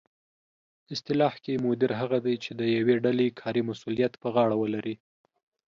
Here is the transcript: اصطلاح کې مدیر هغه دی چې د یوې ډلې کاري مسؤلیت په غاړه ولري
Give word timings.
اصطلاح 0.93 1.33
کې 1.43 1.61
مدیر 1.65 1.91
هغه 2.01 2.17
دی 2.25 2.35
چې 2.43 2.51
د 2.59 2.61
یوې 2.77 2.95
ډلې 3.05 3.27
کاري 3.41 3.61
مسؤلیت 3.69 4.13
په 4.21 4.27
غاړه 4.35 4.55
ولري 4.61 4.95